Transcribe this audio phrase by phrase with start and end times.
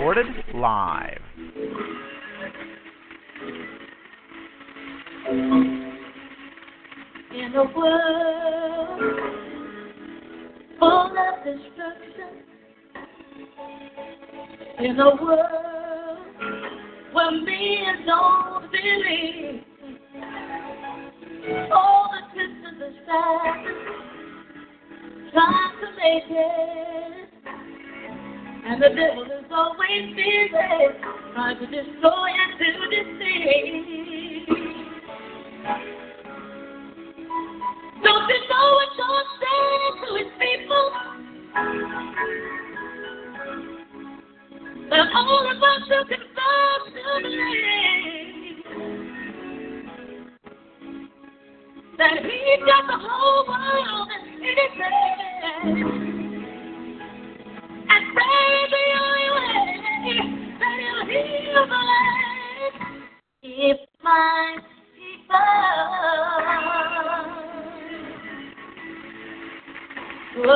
[0.00, 1.20] Recorded live.
[7.34, 9.00] In a world
[10.78, 12.30] full of destruction,
[14.78, 16.18] in a world
[17.12, 19.64] where men don't believe,
[21.74, 23.66] all the twists and the shadows
[25.30, 27.29] trying to make it,
[28.64, 30.50] and the devil is always busy
[31.32, 34.46] trying to destroy and to deceive.
[38.02, 40.86] Don't you know what God said to his people?
[44.90, 48.30] That all of us who confess to believe
[51.98, 56.09] that he got the whole world in his hands.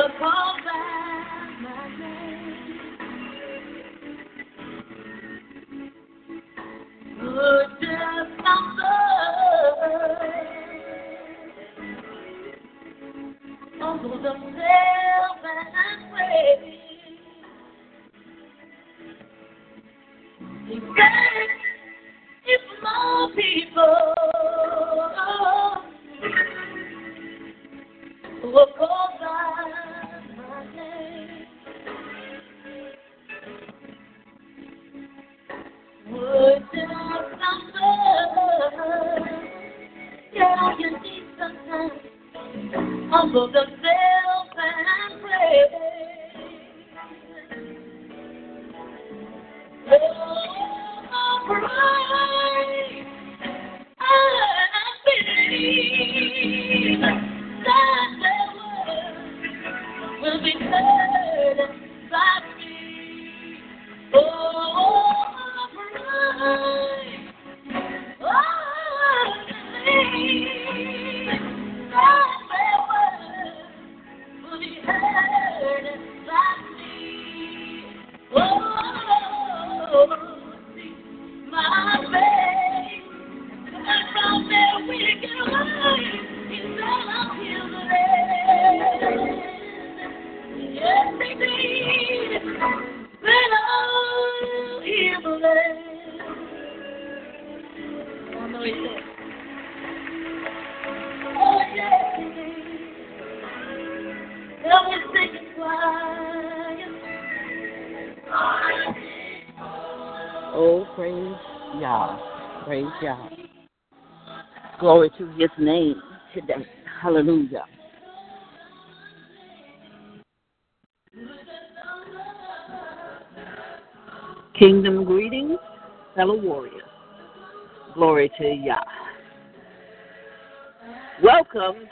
[0.07, 0.54] People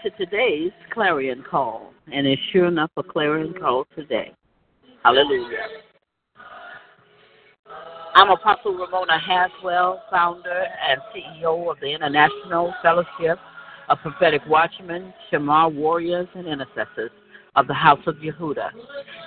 [0.04, 4.34] to today's clarion call, and it's sure enough a clarion call today.
[5.02, 5.66] Hallelujah.
[8.14, 13.40] I'm Apostle Ramona Haswell, founder and CEO of the International Fellowship
[13.88, 17.12] of Prophetic Watchmen, Shamar Warriors, and Intercessors
[17.56, 18.72] of the House of Yehuda,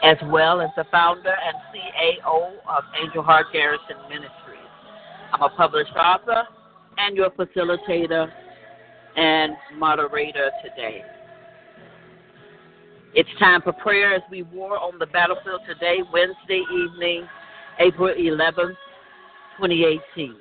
[0.03, 4.31] as well as the founder and CAO of Angel Heart Garrison Ministries.
[5.33, 6.43] I'm a published author
[6.99, 8.31] and your facilitator
[9.17, 11.03] and moderator today.
[13.15, 17.27] It's time for prayer as we war on the battlefield today, Wednesday evening,
[17.81, 18.77] April 11th,
[19.59, 20.37] 2018.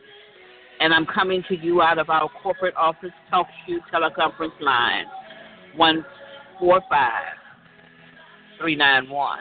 [0.82, 5.06] And I'm coming to you out of our corporate office talk shoe teleconference line,
[5.78, 7.12] 145
[8.60, 9.40] 391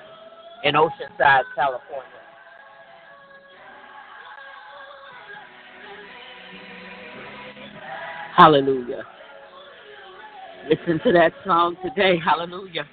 [0.62, 2.10] in Oceanside, California.
[8.36, 9.04] Hallelujah.
[10.68, 12.18] Listen to that song today.
[12.18, 12.86] Hallelujah.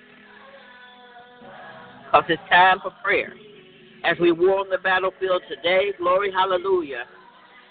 [2.11, 3.33] because it's time for prayer.
[4.03, 7.05] As we war on the battlefield today, glory, hallelujah.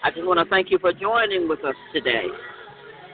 [0.03, 2.25] I just want to thank you for joining with us today.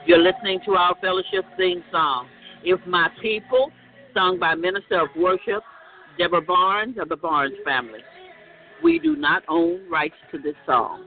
[0.06, 2.28] You're listening to our fellowship theme song,
[2.64, 3.70] If My People,
[4.14, 5.62] sung by Minister of Worship
[6.16, 8.00] Deborah Barnes of the Barnes family.
[8.82, 11.04] We do not own rights to this song.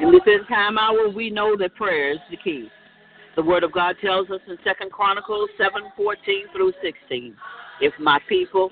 [0.00, 2.68] In this end time hour, we know that prayer is the key.
[3.36, 7.36] The Word of God tells us in Second Chronicles seven fourteen through sixteen,
[7.80, 8.70] if my people,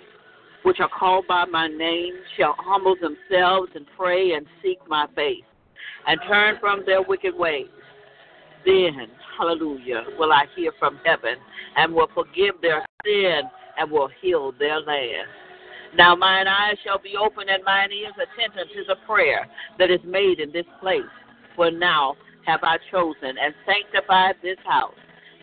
[0.62, 5.44] which are called by my name, shall humble themselves and pray and seek my face,
[6.06, 7.66] and turn from their wicked ways,
[8.64, 9.08] then,
[9.38, 11.34] hallelujah, will I hear from heaven
[11.76, 13.42] and will forgive their sin
[13.78, 15.28] and will heal their land.
[15.97, 19.47] Now mine eyes shall be open and mine ears attentive to the prayer
[19.79, 21.03] that is made in this place.
[21.55, 22.17] For now
[22.47, 24.94] have I chosen and sanctified this house,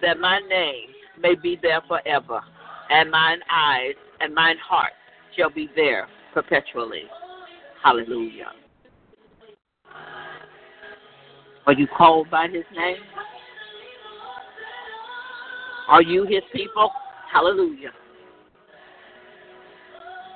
[0.01, 2.41] that my name may be there forever,
[2.89, 4.91] and mine eyes and mine heart
[5.37, 7.03] shall be there perpetually.
[7.83, 8.51] Hallelujah.
[11.67, 12.97] Are you called by his name?
[15.87, 16.91] Are you his people?
[17.31, 17.91] Hallelujah.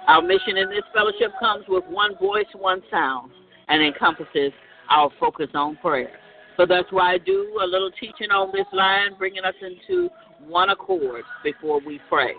[0.07, 3.31] Our mission in this fellowship comes with one voice, one sound,
[3.69, 4.51] and encompasses
[4.89, 6.11] our focus on prayer.
[6.57, 10.09] So that's why I do a little teaching on this line, bringing us into
[10.45, 12.33] one accord before we pray.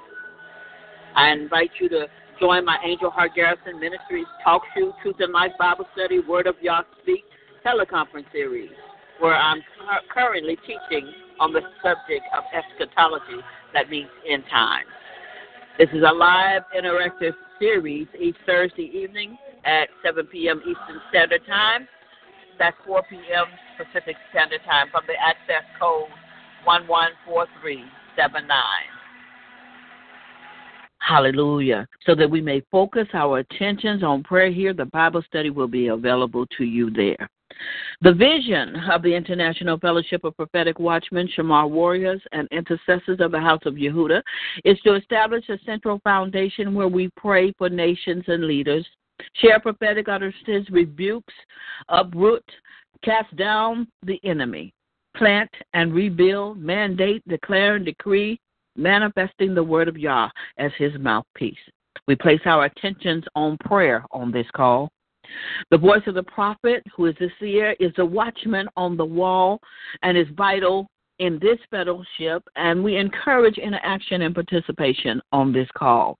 [1.16, 2.06] I invite you to
[2.38, 6.56] join my Angel Heart Garrison Ministries Talk Show, Truth and Life Bible Study, Word of
[6.60, 7.24] Yah Speak
[7.64, 8.70] teleconference series,
[9.20, 9.62] where I'm
[10.12, 14.84] currently teaching on the subject of eschatology, that means end time.
[15.76, 20.60] This is a live interactive series each Thursday evening at 7 p.m.
[20.60, 21.88] Eastern Standard Time.
[22.60, 23.46] That's 4 p.m.
[23.76, 26.06] Pacific Standard Time from the access code
[26.64, 28.54] 114379.
[31.00, 31.88] Hallelujah.
[32.06, 35.88] So that we may focus our attentions on prayer here, the Bible study will be
[35.88, 37.28] available to you there.
[38.00, 43.40] The vision of the International Fellowship of Prophetic Watchmen, Shamar Warriors, and Intercessors of the
[43.40, 44.22] House of Yehuda
[44.64, 48.86] is to establish a central foundation where we pray for nations and leaders,
[49.34, 51.34] share prophetic utterances, rebukes,
[51.88, 52.44] uproot,
[53.02, 54.72] cast down the enemy,
[55.16, 58.40] plant and rebuild, mandate, declare, and decree,
[58.76, 60.28] manifesting the word of Yah
[60.58, 61.56] as his mouthpiece.
[62.06, 64.90] We place our attentions on prayer on this call.
[65.70, 69.60] The voice of the prophet, who is the seer, is the watchman on the wall
[70.02, 70.86] and is vital
[71.18, 76.18] in this fellowship, and we encourage interaction and participation on this call.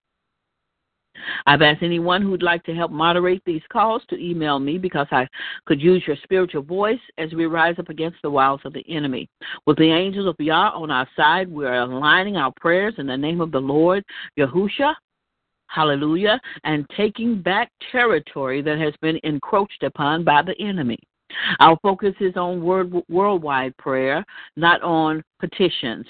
[1.46, 5.28] I've asked anyone who'd like to help moderate these calls to email me because I
[5.64, 9.28] could use your spiritual voice as we rise up against the wiles of the enemy.
[9.66, 13.16] With the angels of Yah on our side, we are aligning our prayers in the
[13.16, 14.04] name of the Lord,
[14.38, 14.94] Yahusha,
[15.74, 20.98] hallelujah, and taking back territory that has been encroached upon by the enemy.
[21.58, 22.62] Our focus is on
[23.08, 24.24] worldwide prayer,
[24.56, 26.06] not on petitions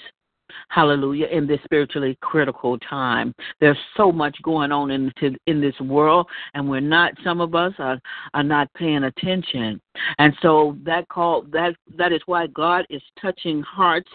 [0.69, 3.33] hallelujah, in this spiritually critical time.
[3.59, 5.11] There's so much going on in
[5.47, 7.13] in this world, and we're not.
[7.23, 7.99] Some of us are
[8.33, 9.81] are not paying attention,
[10.17, 14.09] and so that call that that is why God is touching hearts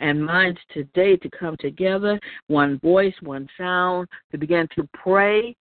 [0.00, 2.18] and minds today to come together,
[2.48, 5.54] one voice, one sound, to begin to pray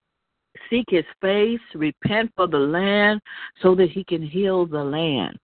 [0.71, 3.21] seek his face, repent for the land
[3.61, 5.37] so that he can heal the land.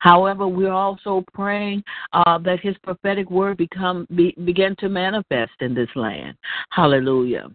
[0.00, 5.74] However, we're also praying uh, that His prophetic word become be, begin to manifest in
[5.74, 6.36] this land.
[6.70, 7.48] Hallelujah.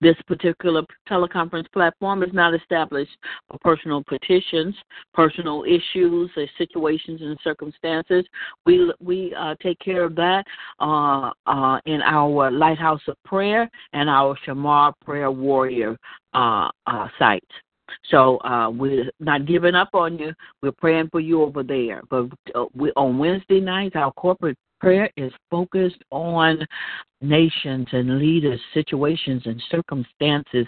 [0.00, 3.16] This particular teleconference platform is not established
[3.48, 4.74] for personal petitions,
[5.12, 8.24] personal issues, situations and circumstances.
[8.64, 10.44] We we uh, take care of that
[10.80, 15.96] uh, uh, in our Lighthouse of Prayer and our Shamar Prayer Warrior
[16.34, 17.46] uh, uh, sites.
[18.10, 20.32] So uh, we're not giving up on you.
[20.62, 22.02] We're praying for you over there.
[22.10, 26.66] But uh, we, on Wednesday nights, our corporate prayer is focused on
[27.20, 30.66] nations and leaders, situations and circumstances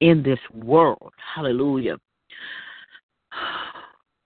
[0.00, 1.12] in this world.
[1.34, 1.96] Hallelujah.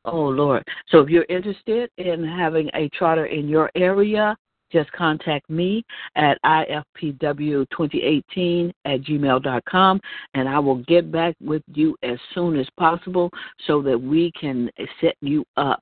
[0.06, 0.62] Oh, Lord.
[0.88, 4.36] So if you're interested in having a charter in your area,
[4.74, 5.82] just contact me
[6.16, 10.00] at ifpw2018 at gmail.com
[10.34, 13.30] and I will get back with you as soon as possible
[13.66, 14.68] so that we can
[15.00, 15.80] set you up.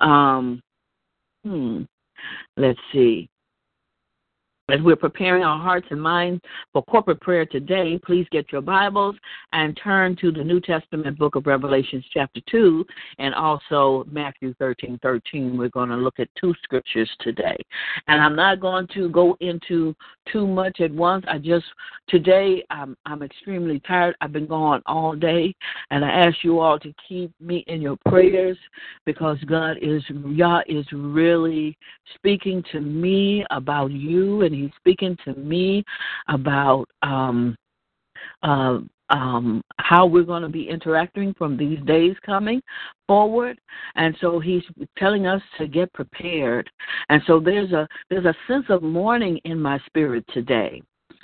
[0.00, 0.62] Um,
[1.44, 1.82] hmm,
[2.56, 3.28] let's see.
[4.70, 6.40] As we're preparing our hearts and minds
[6.72, 9.14] for corporate prayer today, please get your Bibles
[9.52, 12.82] and turn to the New Testament book of Revelations, chapter 2,
[13.18, 15.58] and also Matthew 13 13.
[15.58, 17.58] We're going to look at two scriptures today.
[18.08, 19.94] And I'm not going to go into
[20.30, 21.24] too much at once.
[21.28, 21.64] I just,
[22.08, 24.16] today, I'm, I'm extremely tired.
[24.20, 25.54] I've been gone all day,
[25.90, 28.58] and I ask you all to keep me in your prayers
[29.06, 31.76] because God is, Yah is really
[32.14, 35.84] speaking to me about you and he's speaking to me
[36.28, 37.56] about um,
[38.42, 38.78] uh,
[39.10, 42.62] um, how we're going to be interacting from these days coming
[43.06, 43.58] forward,
[43.96, 44.62] and so he's
[44.96, 46.70] telling us to get prepared.
[47.08, 50.82] And so there's a there's a sense of mourning in my spirit today.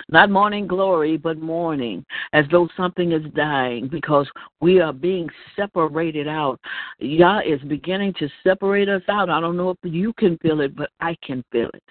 [0.09, 4.27] Not morning glory, but mourning, as though something is dying because
[4.59, 6.59] we are being separated out.
[6.99, 9.29] Yah is beginning to separate us out.
[9.29, 11.83] I don't know if you can feel it, but I can feel it.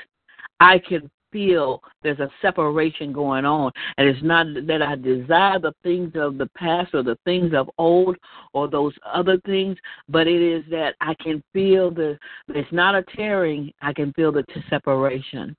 [0.59, 3.73] I can feel there's a separation going on.
[3.99, 7.71] And it's not that I desire the things of the past or the things of
[7.79, 8.17] old
[8.53, 9.77] or those other things,
[10.09, 12.19] but it is that I can feel the,
[12.49, 15.57] it's not a tearing, I can feel the separation.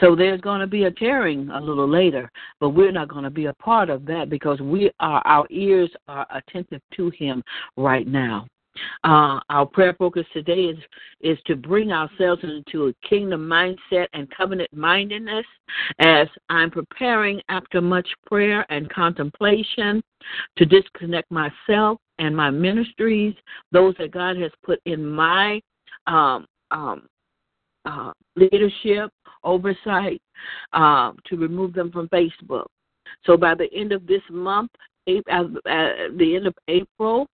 [0.00, 3.30] So there's going to be a tearing a little later, but we're not going to
[3.30, 7.42] be a part of that because we are, our ears are attentive to Him
[7.76, 8.46] right now.
[9.04, 10.78] Uh, our prayer focus today is
[11.20, 15.46] is to bring ourselves into a kingdom mindset and covenant mindedness
[16.00, 20.02] as I'm preparing after much prayer and contemplation
[20.56, 23.34] to disconnect myself and my ministries,
[23.72, 25.60] those that God has put in my
[26.06, 27.08] um, um,
[27.84, 29.10] uh, leadership,
[29.42, 30.20] oversight,
[30.72, 32.66] uh, to remove them from Facebook.
[33.24, 34.70] So by the end of this month,
[35.06, 37.26] at the end of April,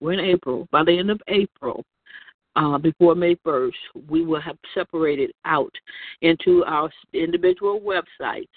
[0.00, 0.68] we're in April.
[0.70, 1.84] By the end of April,
[2.56, 3.72] uh, before May 1st,
[4.08, 5.72] we will have separated out
[6.22, 8.48] into our individual websites,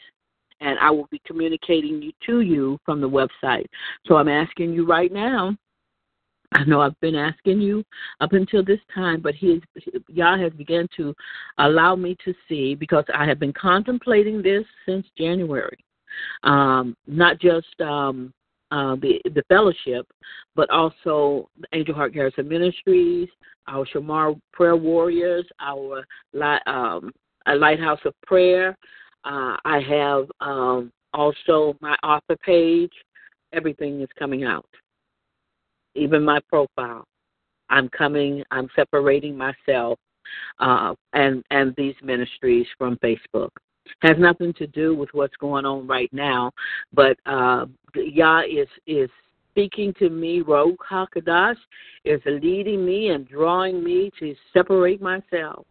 [0.62, 3.66] and I will be communicating you to you from the website.
[4.08, 5.56] So I'm asking you right now.
[6.54, 7.84] I know I've been asking you
[8.22, 9.62] up until this time, but he,
[10.08, 11.14] Yah has begun to
[11.60, 15.78] allow me to see because I have been contemplating this since January.
[16.44, 18.34] Um, not just um,
[18.72, 20.08] uh, the the fellowship,
[20.56, 23.30] but also Angel Heart Garrison Ministries,
[23.68, 26.06] our Shamar Prayer Warriors, our
[26.68, 27.12] um,
[27.48, 28.78] a Lighthouse of Prayer.
[29.26, 32.92] Uh, I have um, also my author page.
[33.54, 34.70] Everything is coming out,
[35.96, 37.06] even my profile.
[37.70, 38.44] I'm coming.
[38.52, 40.00] I'm separating myself
[40.60, 43.50] uh, and and these ministries from Facebook
[44.02, 46.52] has nothing to do with what's going on right now,
[46.94, 49.10] but uh, Yah is is
[49.52, 50.42] speaking to me.
[50.42, 51.58] Ruach Hakodesh
[52.06, 55.66] is leading me and drawing me to separate myself.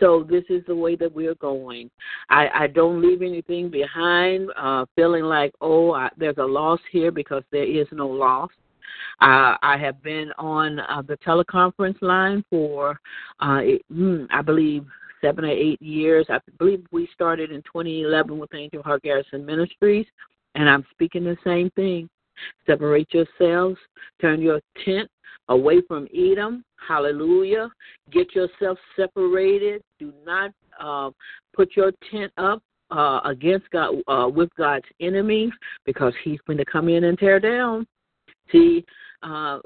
[0.00, 1.88] So this is the way that we're going.
[2.30, 7.12] I, I don't leave anything behind, uh, feeling like oh I, there's a loss here
[7.12, 8.50] because there is no loss.
[9.20, 12.98] Uh, I have been on uh, the teleconference line for,
[13.40, 14.84] uh, hmm, I believe,
[15.22, 16.26] seven or eight years.
[16.28, 20.06] I believe we started in 2011 with Angel Heart Garrison Ministries,
[20.54, 22.10] and I'm speaking the same thing.
[22.66, 23.78] Separate yourselves,
[24.20, 25.08] turn your tent
[25.48, 26.64] away from Edom.
[26.86, 27.70] Hallelujah.
[28.10, 29.82] Get yourself separated.
[29.98, 30.50] Do not
[30.80, 31.10] uh,
[31.54, 35.52] put your tent up uh, against God uh, with God's enemies
[35.84, 37.86] because He's going to come in and tear down.
[38.50, 38.84] See,
[39.22, 39.60] uh,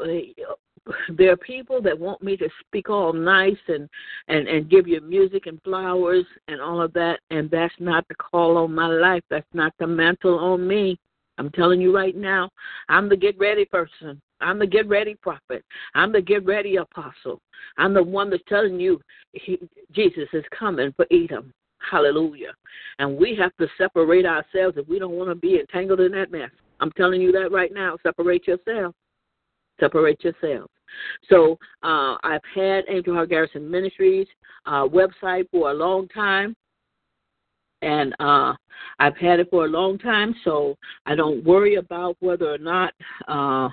[1.17, 3.89] there are people that want me to speak all nice and
[4.29, 8.15] and and give you music and flowers and all of that and that's not the
[8.15, 9.23] call on my life.
[9.29, 10.99] That's not the mantle on me.
[11.39, 12.51] I'm telling you right now
[12.89, 14.21] i'm the get ready person.
[14.41, 15.65] I'm the get ready prophet.
[15.95, 17.41] I'm the get ready apostle.
[17.79, 19.01] I'm the one that's telling you
[19.33, 19.59] he,
[19.93, 21.53] jesus is coming for edom.
[21.79, 22.53] Hallelujah.
[22.99, 26.33] And we have to separate ourselves if we don't want to be entangled in that
[26.33, 26.51] mess.
[26.81, 27.97] I'm telling you that right now.
[28.03, 28.95] Separate yourself.
[29.79, 30.71] Separate yourself
[31.29, 34.27] so uh, I've had Angel Heart Garrison Ministries
[34.67, 36.57] uh, website for a long time.
[37.83, 38.55] And uh,
[38.99, 42.95] I've had it for a long time, so I don't worry about whether or not
[43.29, 43.69] uh,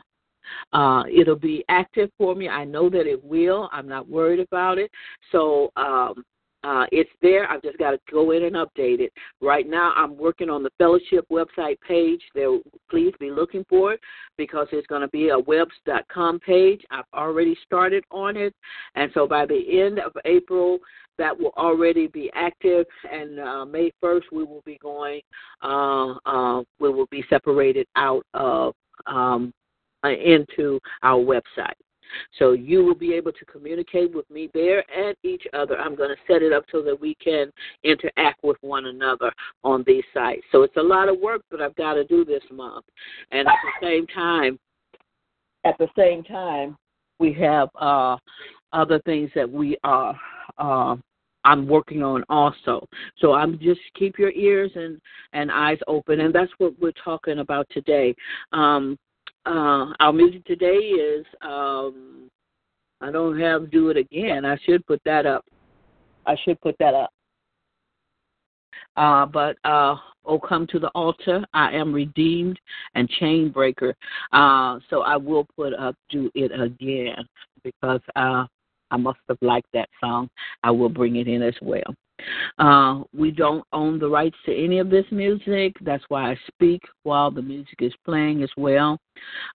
[0.73, 2.49] uh, it'll be active for me.
[2.49, 3.69] I know that it will.
[3.71, 4.91] I'm not worried about it.
[5.31, 6.23] So um,
[6.63, 7.49] uh, it's there.
[7.49, 9.11] I've just got to go in and update it.
[9.41, 12.21] Right now, I'm working on the fellowship website page.
[12.33, 12.57] There,
[12.89, 13.99] please be looking for it
[14.37, 16.81] because it's going to be a webs.com page.
[16.91, 18.53] I've already started on it,
[18.95, 20.79] and so by the end of April,
[21.17, 22.85] that will already be active.
[23.11, 25.21] And uh, May 1st, we will be going.
[25.61, 28.73] Uh, uh, we will be separated out of
[29.05, 29.53] um,
[30.03, 31.73] uh, into our website.
[32.39, 35.77] So you will be able to communicate with me there and each other.
[35.77, 37.51] I'm going to set it up so that we can
[37.83, 39.31] interact with one another
[39.63, 40.43] on these sites.
[40.51, 42.85] So it's a lot of work that I've got to do this month.
[43.31, 44.59] And at the same time,
[45.65, 46.77] at the same time,
[47.19, 48.17] we have uh,
[48.73, 50.19] other things that we are
[50.57, 50.95] uh,
[51.45, 52.87] I'm working on also.
[53.17, 54.99] So I'm just keep your ears and
[55.33, 58.15] and eyes open, and that's what we're talking about today.
[58.51, 58.97] Um,
[59.45, 62.29] uh, our music today is um,
[63.01, 64.45] I don't have do it again.
[64.45, 65.45] I should put that up.
[66.25, 67.11] I should put that up.
[68.95, 69.95] Uh, but uh,
[70.25, 71.43] oh, come to the altar.
[71.53, 72.59] I am redeemed
[72.95, 73.95] and chain breaker.
[74.31, 77.27] Uh, so I will put up do it again
[77.63, 78.45] because uh,
[78.93, 80.29] I must have liked that song.
[80.63, 81.95] I will bring it in as well.
[82.59, 85.73] Uh, we don't own the rights to any of this music.
[85.81, 88.99] That's why I speak while the music is playing as well.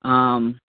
[0.02, 0.61] Um,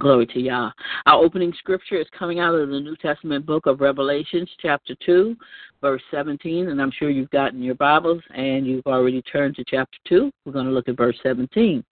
[0.00, 0.72] Glory to Yah.
[1.06, 5.36] Our opening scripture is coming out of the New Testament book of Revelations, chapter 2,
[5.80, 6.68] verse 17.
[6.68, 10.30] And I'm sure you've gotten your Bibles and you've already turned to chapter 2.
[10.44, 11.84] We're going to look at verse 17.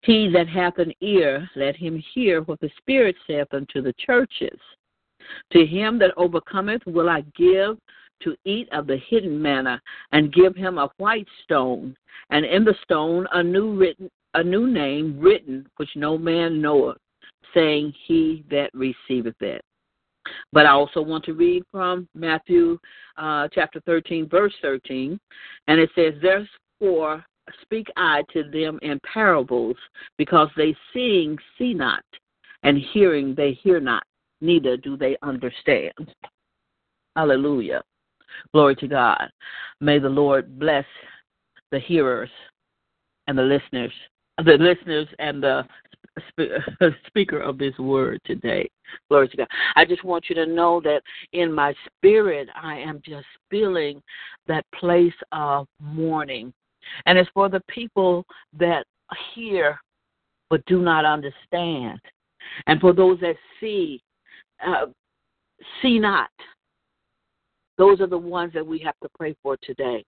[0.00, 4.58] He that hath an ear, let him hear what the Spirit saith unto the churches.
[5.52, 7.78] To him that overcometh will I give
[8.22, 9.80] to eat of the hidden manna,
[10.12, 11.96] and give him a white stone,
[12.30, 16.98] and in the stone a new written a new name written which no man knoweth,
[17.54, 19.62] saying he that receiveth it.
[20.52, 22.78] But I also want to read from Matthew
[23.16, 25.18] uh, chapter 13, verse 13,
[25.68, 27.24] and it says, Therefore
[27.62, 29.76] speak I to them in parables,
[30.18, 32.04] because they seeing see not,
[32.62, 34.02] and hearing they hear not
[34.40, 35.92] neither do they understand.
[37.16, 37.82] Hallelujah.
[38.52, 39.30] Glory to God.
[39.80, 40.84] May the Lord bless
[41.72, 42.30] the hearers
[43.26, 43.92] and the listeners,
[44.44, 45.64] the listeners and the
[47.06, 48.68] speaker of this word today.
[49.08, 49.48] Glory to God.
[49.74, 51.02] I just want you to know that
[51.32, 54.02] in my spirit, I am just feeling
[54.46, 56.52] that place of mourning.
[57.06, 58.24] And it's for the people
[58.58, 58.84] that
[59.34, 59.80] hear
[60.48, 61.98] but do not understand.
[62.66, 64.00] And for those that see
[64.64, 64.86] uh,
[65.82, 66.30] see not.
[67.78, 70.04] Those are the ones that we have to pray for today.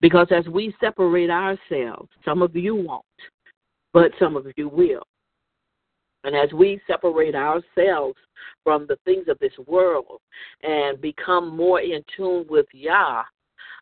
[0.00, 3.04] Because as we separate ourselves, some of you won't,
[3.92, 5.02] but some of you will.
[6.24, 8.16] And as we separate ourselves
[8.64, 10.20] from the things of this world
[10.62, 13.22] and become more in tune with Yah,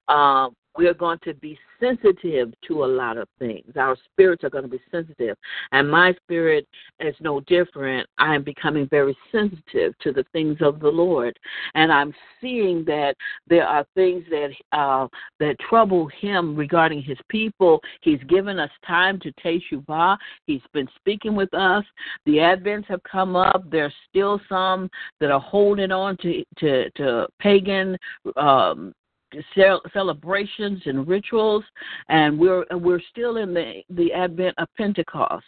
[0.09, 3.73] um, we're going to be sensitive to a lot of things.
[3.77, 5.37] Our spirits are going to be sensitive.
[5.73, 6.67] And my spirit
[7.01, 8.09] is no different.
[8.19, 11.39] I am becoming very sensitive to the things of the Lord.
[11.75, 13.15] And I'm seeing that
[13.49, 15.09] there are things that uh,
[15.41, 17.81] that trouble him regarding his people.
[18.03, 20.17] He's given us time to Teshuvah.
[20.47, 21.85] He's been speaking with us.
[22.25, 23.65] The Advents have come up.
[23.71, 27.97] There's still some that are holding on to to, to pagan
[28.37, 28.93] um,
[29.93, 31.65] celebrations and rituals,
[32.09, 35.45] and we're we're still in the the advent of Pentecost.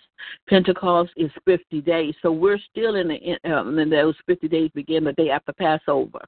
[0.48, 5.04] Pentecost is 50 days, so we're still in the um, and those 50 days begin
[5.04, 6.20] the day after Passover.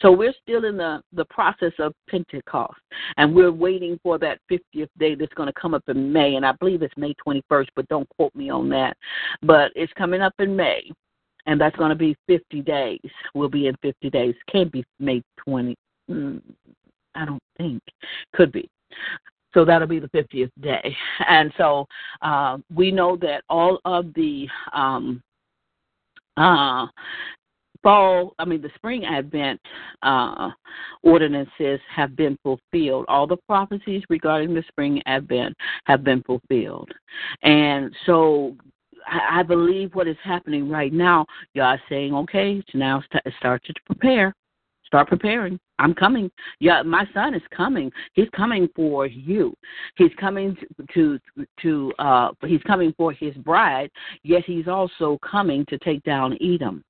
[0.00, 2.80] So we're still in the the process of Pentecost,
[3.16, 6.44] and we're waiting for that 50th day that's going to come up in May, and
[6.44, 8.96] I believe it's May 21st, but don't quote me on that.
[9.42, 10.90] But it's coming up in May
[11.46, 13.00] and that's going to be 50 days.
[13.34, 14.34] We'll be in 50 days.
[14.52, 15.74] Can't be May 20.
[16.10, 16.40] Mm,
[17.18, 17.82] I don't think.
[18.34, 18.68] Could be.
[19.54, 20.96] So that'll be the 50th day.
[21.28, 21.86] And so
[22.22, 25.22] uh, we know that all of the um,
[26.36, 26.86] uh,
[27.82, 29.60] fall, I mean, the spring advent
[30.02, 30.50] uh,
[31.02, 33.06] ordinances have been fulfilled.
[33.08, 36.90] All the prophecies regarding the spring advent have been fulfilled.
[37.42, 38.56] And so
[39.06, 43.74] I, believe what is happening right now, y'all saying, okay, so now it's start to
[43.86, 44.34] prepare.
[44.84, 45.58] Start preparing.
[45.78, 46.30] I'm coming.
[46.60, 47.90] Yeah, my son is coming.
[48.14, 49.54] He's coming for you.
[49.96, 50.56] He's coming
[50.94, 51.18] to
[51.62, 53.90] to uh he's coming for his bride,
[54.22, 56.84] yet he's also coming to take down Edom.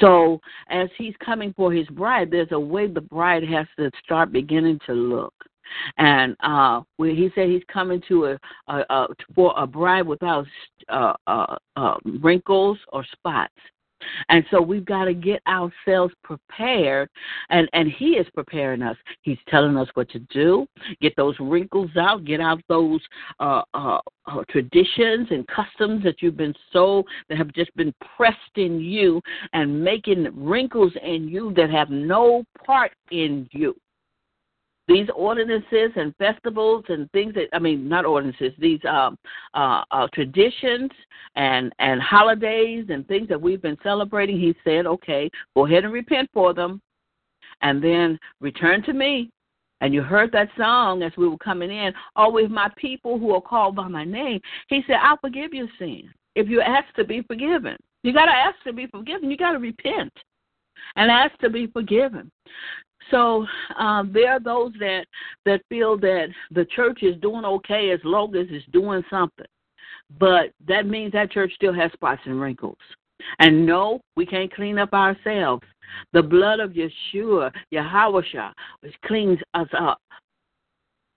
[0.00, 4.32] So as he's coming for his bride, there's a way the bride has to start
[4.32, 5.34] beginning to look.
[5.98, 10.46] And uh when he said he's coming to a, a, a for a bride without
[10.88, 13.52] uh, uh, uh, wrinkles or spots.
[14.28, 17.08] And so we've got to get ourselves prepared,
[17.50, 18.96] and, and He is preparing us.
[19.22, 20.66] He's telling us what to do.
[21.00, 23.00] Get those wrinkles out, get out those
[23.40, 28.38] uh, uh, uh, traditions and customs that you've been so, that have just been pressed
[28.56, 29.20] in you
[29.52, 33.74] and making wrinkles in you that have no part in you.
[34.88, 39.16] These ordinances and festivals and things that I mean, not ordinances, these um,
[39.54, 40.90] uh, uh, traditions
[41.36, 44.40] and and holidays and things that we've been celebrating.
[44.40, 46.80] He said, "Okay, go ahead and repent for them,
[47.60, 49.30] and then return to me."
[49.80, 51.92] And you heard that song as we were coming in.
[52.16, 54.40] Always my people who are called by my name.
[54.68, 58.32] He said, "I'll forgive your sin if you ask to be forgiven." You got to
[58.32, 59.30] ask to be forgiven.
[59.30, 60.12] You got to repent
[60.96, 62.30] and ask to be forgiven.
[63.10, 63.46] So
[63.78, 65.06] um, there are those that
[65.46, 69.46] that feel that the church is doing okay as long as it's doing something,
[70.18, 72.78] but that means that church still has spots and wrinkles.
[73.38, 75.64] And no, we can't clean up ourselves.
[76.12, 79.98] The blood of Yeshua, Yahweh, which cleans us up.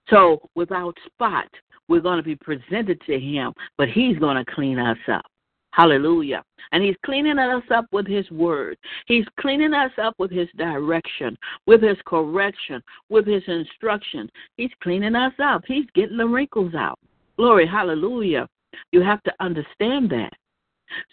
[0.08, 1.48] So without spot,
[1.88, 5.26] we're going to be presented to Him, but He's going to clean us up.
[5.72, 6.44] Hallelujah.
[6.72, 8.76] And he's cleaning us up with his word.
[9.06, 14.30] He's cleaning us up with his direction, with his correction, with his instruction.
[14.56, 15.62] He's cleaning us up.
[15.66, 16.98] He's getting the wrinkles out.
[17.36, 18.48] Glory, hallelujah.
[18.92, 20.32] You have to understand that.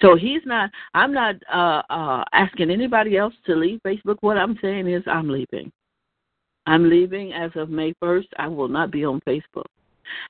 [0.01, 4.17] So he's not, I'm not uh, uh, asking anybody else to leave Facebook.
[4.19, 5.71] What I'm saying is I'm leaving.
[6.65, 8.27] I'm leaving as of May 1st.
[8.37, 9.65] I will not be on Facebook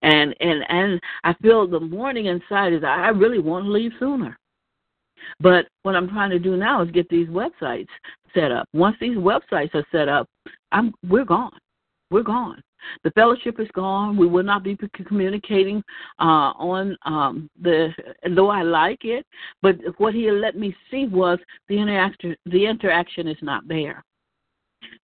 [0.01, 4.37] and and and I feel the morning inside is I really want to leave sooner.
[5.39, 7.87] But what I'm trying to do now is get these websites
[8.33, 8.67] set up.
[8.73, 10.27] Once these websites are set up,
[10.71, 11.57] I'm we're gone.
[12.11, 12.61] We're gone.
[13.03, 14.17] The fellowship is gone.
[14.17, 15.83] We will not be communicating
[16.19, 17.93] uh, on um, the.
[18.35, 19.25] Though I like it,
[19.61, 22.35] but what he let me see was the interaction.
[22.45, 24.03] The interaction is not there.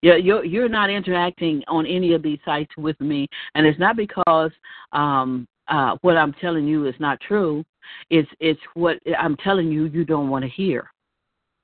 [0.02, 3.96] You're, you're you're not interacting on any of these sites with me, and it's not
[3.96, 4.50] because
[4.92, 7.64] um, uh, what I'm telling you is not true.
[8.10, 10.90] It's it's what I'm telling you you don't want to hear.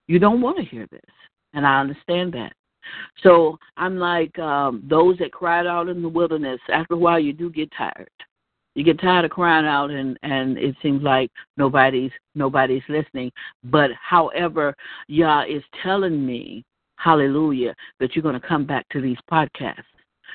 [0.08, 1.00] You don't want to hear this,
[1.52, 2.52] and I understand that.
[3.22, 6.60] So I'm like um, those that cried out in the wilderness.
[6.72, 8.10] After a while, you do get tired.
[8.74, 13.30] You get tired of crying out, and and it seems like nobody's nobody's listening.
[13.64, 14.74] But however,
[15.08, 16.64] Yah is telling me
[17.02, 19.84] hallelujah, that you're going to come back to these podcasts.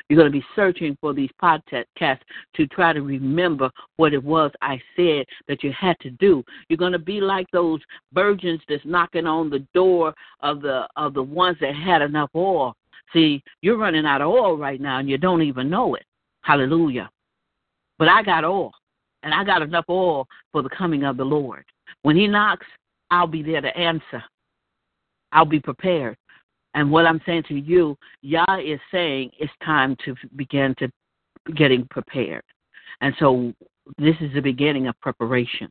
[0.09, 2.19] You're going to be searching for these podcasts
[2.55, 6.43] to try to remember what it was I said that you had to do.
[6.67, 7.79] You're going to be like those
[8.13, 12.75] virgins that's knocking on the door of the of the ones that had enough oil.
[13.13, 16.03] See, you're running out of oil right now and you don't even know it.
[16.41, 17.09] Hallelujah.
[17.97, 18.71] But I got oil,
[19.23, 21.63] and I got enough oil for the coming of the Lord.
[22.01, 22.67] When He knocks,
[23.09, 24.21] I'll be there to answer.
[25.31, 26.17] I'll be prepared.
[26.75, 30.91] And what I'm saying to you, Yah is saying it's time to begin to
[31.55, 32.43] getting prepared.
[33.01, 33.53] And so
[33.97, 35.69] this is the beginning of preparation.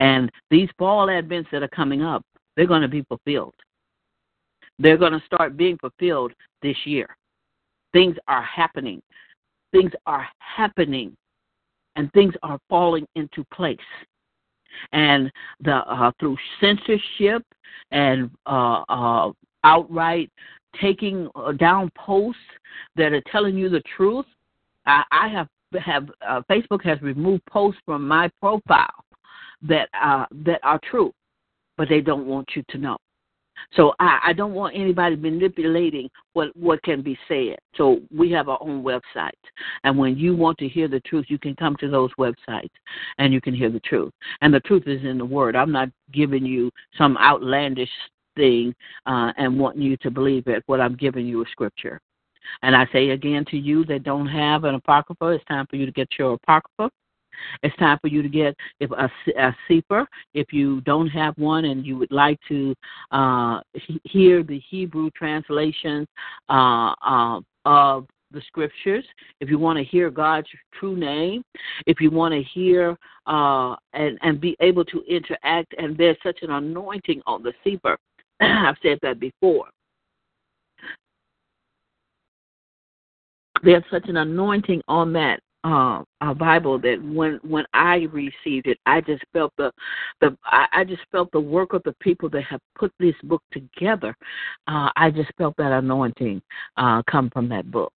[0.00, 2.24] And these fall advents that are coming up,
[2.56, 3.54] they're going to be fulfilled.
[4.78, 7.14] They're going to start being fulfilled this year.
[7.92, 9.02] Things are happening.
[9.72, 11.16] Things are happening.
[11.96, 13.76] And things are falling into place.
[14.92, 17.42] And the uh, through censorship
[17.90, 19.32] and uh, uh,
[19.64, 20.30] outright
[20.80, 22.40] taking uh, down posts
[22.96, 24.26] that are telling you the truth.
[24.86, 25.48] I, I have
[25.82, 29.04] have uh, Facebook has removed posts from my profile
[29.62, 31.12] that uh, that are true,
[31.76, 32.96] but they don't want you to know.
[33.74, 37.56] So I, I don't want anybody manipulating what what can be said.
[37.76, 39.30] So we have our own website,
[39.84, 42.70] and when you want to hear the truth, you can come to those websites
[43.18, 44.12] and you can hear the truth.
[44.40, 45.56] And the truth is in the Word.
[45.56, 47.90] I'm not giving you some outlandish
[48.38, 48.74] thing
[49.06, 52.00] uh, and wanting you to believe it, what I'm giving you is scripture.
[52.62, 55.84] And I say again to you that don't have an apocrypha, it's time for you
[55.84, 56.90] to get your apocrypha.
[57.62, 60.06] It's time for you to get if a, a sefer.
[60.34, 62.74] If you don't have one and you would like to
[63.12, 63.60] uh,
[64.04, 66.06] hear the Hebrew translation
[66.48, 69.04] uh, uh, of the scriptures,
[69.40, 70.48] if you want to hear God's
[70.78, 71.42] true name,
[71.86, 72.96] if you want to hear
[73.26, 77.96] uh, and and be able to interact, and there's such an anointing on the sefer
[78.40, 79.66] I've said that before.
[83.62, 88.78] There's such an anointing on that uh, uh, Bible that when when I received it,
[88.86, 89.72] I just felt the
[90.20, 93.42] the I, I just felt the work of the people that have put this book
[93.52, 94.16] together.
[94.68, 96.40] Uh, I just felt that anointing
[96.76, 97.92] uh, come from that book.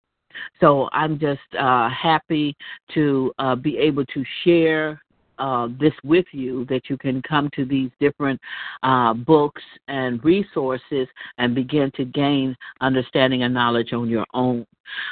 [0.60, 2.56] So I'm just uh, happy
[2.94, 5.00] to uh, be able to share
[5.38, 8.40] uh, this with you that you can come to these different
[8.82, 14.66] uh, books and resources and begin to gain understanding and knowledge on your own.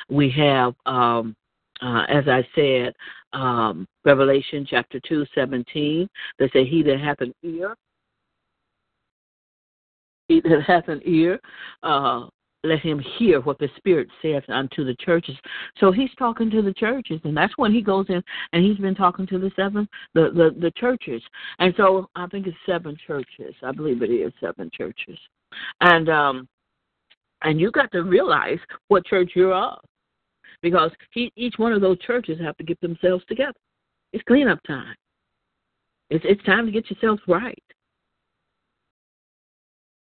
[0.09, 1.35] We have, um,
[1.81, 2.95] uh, as I said,
[3.33, 7.75] um, Revelation chapter 2, 17, they say, He that hath an ear,
[10.29, 11.41] he that hath an ear,
[11.83, 12.27] uh,
[12.63, 15.37] let him hear what the Spirit saith unto the churches.
[15.79, 18.95] So he's talking to the churches, and that's when he goes in and he's been
[18.95, 21.23] talking to the seven the the, the churches.
[21.59, 23.55] And so I think it's seven churches.
[23.63, 25.19] I believe it is seven churches.
[25.81, 26.49] And um
[27.43, 29.79] and you got to realize what church you're of.
[30.63, 33.55] Because he, each one of those churches have to get themselves together.
[34.13, 34.95] It's cleanup time.
[36.11, 37.63] It's it's time to get yourselves right.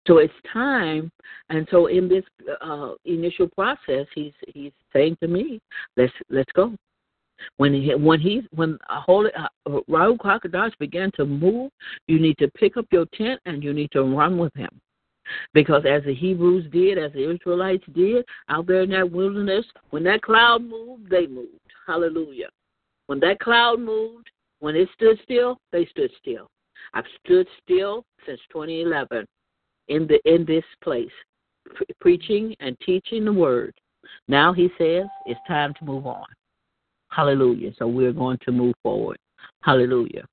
[0.08, 1.12] So it's time,
[1.50, 2.24] and so in this
[2.62, 5.60] uh, initial process, he's he's saying to me,
[5.98, 6.74] "Let's let's go."
[7.58, 9.50] When he when he's when a holy uh,
[9.90, 11.72] Ruach Hakodesh began to move,
[12.08, 14.70] you need to pick up your tent and you need to run with him,
[15.54, 20.04] because as the Hebrews did, as the Israelites did out there in that wilderness, when
[20.06, 21.60] that cloud moved, they moved.
[21.86, 22.50] Hallelujah.
[23.08, 26.50] When that cloud moved, when it stood still, they stood still.
[26.94, 29.28] I've stood still since 2011
[29.88, 31.12] in the in this place,
[31.76, 33.74] pre- preaching and teaching the word.
[34.28, 36.26] Now he says it's time to move on.
[37.10, 37.72] Hallelujah.
[37.78, 39.18] So we're going to move forward.
[39.62, 40.26] Hallelujah.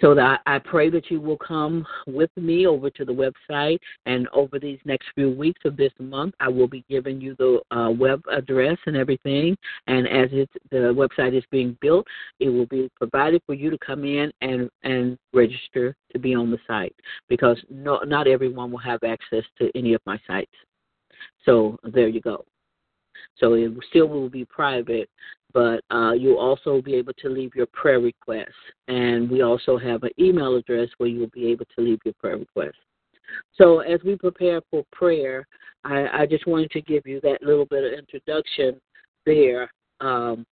[0.00, 4.26] So that I pray that you will come with me over to the website, and
[4.32, 7.90] over these next few weeks of this month, I will be giving you the uh,
[7.90, 9.56] web address and everything.
[9.86, 10.28] And as
[10.72, 12.04] the website is being built,
[12.40, 16.50] it will be provided for you to come in and and register to be on
[16.50, 16.94] the site
[17.28, 20.52] because no, not everyone will have access to any of my sites.
[21.44, 22.44] So there you go.
[23.38, 25.08] So it still will be private,
[25.52, 28.48] but uh, you'll also be able to leave your prayer requests.
[28.88, 32.36] And we also have an email address where you'll be able to leave your prayer
[32.36, 32.76] requests.
[33.56, 35.46] So as we prepare for prayer,
[35.84, 38.80] I, I just wanted to give you that little bit of introduction
[39.26, 40.44] there, um,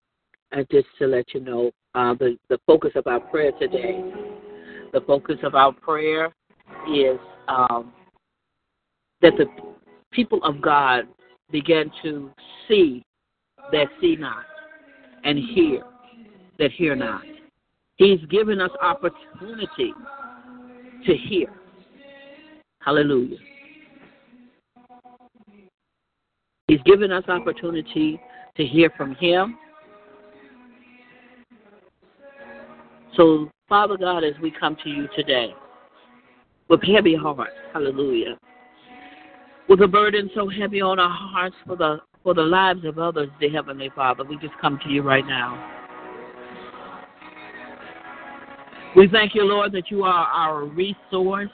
[0.53, 4.03] and just to let you know uh, the the focus of our prayer today.
[4.93, 6.35] The focus of our prayer
[6.93, 7.93] is um,
[9.23, 9.47] that the
[10.13, 11.07] people of God
[11.51, 12.31] begin to
[12.69, 13.05] see
[13.73, 14.45] that see not
[15.25, 15.83] and hear
[16.59, 17.23] that hear not.
[17.97, 19.93] He's given us opportunity
[21.07, 21.49] to hear.
[22.81, 23.37] Hallelujah.
[26.69, 28.21] He's given us opportunity
[28.57, 29.59] to hear from him.
[33.17, 35.55] So, Father God, as we come to you today
[36.69, 38.37] with heavy hearts, hallelujah,
[39.69, 43.29] with a burden so heavy on our hearts for the for the lives of others,
[43.39, 44.25] dear Heavenly Father.
[44.25, 45.73] We just come to you right now.
[48.97, 51.49] We thank you, Lord, that you are our resource.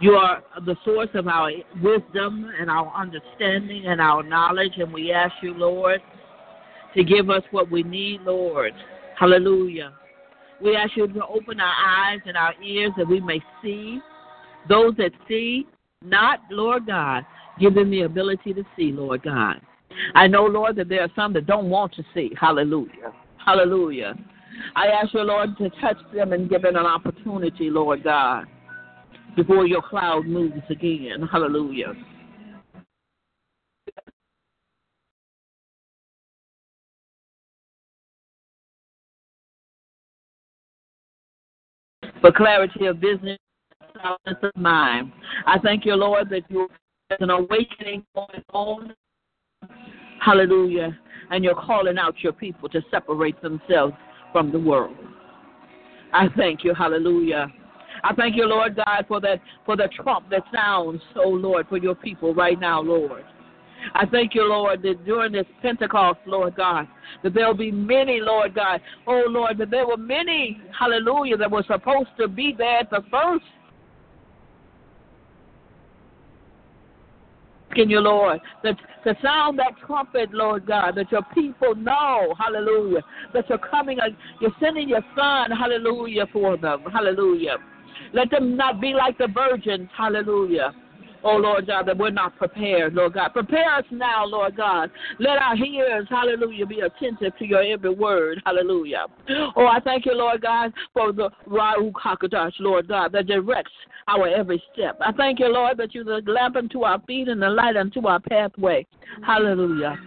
[0.00, 1.50] You are the source of our
[1.82, 6.00] wisdom and our understanding and our knowledge, and we ask you, Lord,
[6.94, 8.74] to give us what we need, Lord.
[9.18, 9.92] Hallelujah.
[10.62, 14.00] We ask you to open our eyes and our ears that we may see.
[14.68, 15.66] Those that see,
[16.02, 17.24] not, Lord God,
[17.58, 19.60] Give them the ability to see, Lord God.
[20.14, 22.30] I know, Lord, that there are some that don't want to see.
[22.38, 23.12] Hallelujah.
[23.44, 24.14] Hallelujah.
[24.74, 28.44] I ask you, Lord, to touch them and give them an opportunity, Lord God,
[29.36, 31.26] before your cloud moves again.
[31.30, 31.94] Hallelujah.
[42.26, 43.38] For clarity of business,
[44.02, 45.12] soundness of mind.
[45.46, 46.68] I thank you, Lord, that you
[47.08, 48.94] there's an awakening going on.
[50.20, 50.98] Hallelujah.
[51.30, 53.94] And you're calling out your people to separate themselves
[54.32, 54.96] from the world.
[56.12, 56.74] I thank you.
[56.74, 57.46] Hallelujah.
[58.02, 61.78] I thank you, Lord God, for that for the trump that sounds, oh Lord, for
[61.78, 63.22] your people right now, Lord.
[63.94, 66.86] I thank you, Lord, that during this Pentecost, Lord God,
[67.22, 71.64] that there'll be many, Lord God, oh Lord, that there were many, hallelujah, that were
[71.66, 73.44] supposed to be there at the first
[77.76, 83.02] asking you, Lord, that to sound that trumpet, Lord God, that your people know, hallelujah,
[83.34, 84.08] that you're coming, uh,
[84.40, 87.56] you're sending your son, hallelujah, for them, hallelujah.
[88.12, 90.72] Let them not be like the virgins, hallelujah.
[91.22, 93.32] Oh, Lord God, that we're not prepared, Lord God.
[93.32, 94.90] Prepare us now, Lord God.
[95.18, 99.06] Let our ears, hallelujah, be attentive to your every word, hallelujah.
[99.56, 103.72] Oh, I thank you, Lord God, for the Ruach Hakodesh, Lord God, that directs
[104.08, 104.96] our every step.
[105.00, 108.06] I thank you, Lord, that you're the lamp unto our feet and the light unto
[108.06, 108.86] our pathway.
[109.24, 109.98] Hallelujah.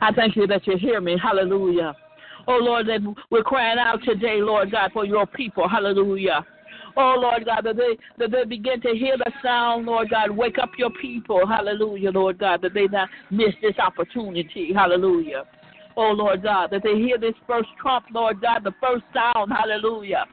[0.00, 1.16] I thank you that you hear me.
[1.20, 1.94] Hallelujah.
[2.46, 3.00] Oh, Lord, that
[3.30, 5.68] we're crying out today, Lord God, for your people.
[5.68, 6.46] Hallelujah.
[7.00, 10.32] Oh, Lord God, that they, that they begin to hear the sound, Lord God.
[10.32, 11.46] Wake up your people.
[11.46, 14.72] Hallelujah, Lord God, that they not miss this opportunity.
[14.74, 15.44] Hallelujah.
[15.96, 19.52] Oh, Lord God, that they hear this first trump, Lord God, the first sound.
[19.56, 20.24] Hallelujah.